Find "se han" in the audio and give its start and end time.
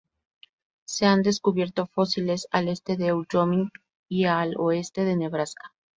0.87-1.21